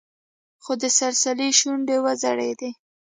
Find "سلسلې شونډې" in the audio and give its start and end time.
0.99-1.97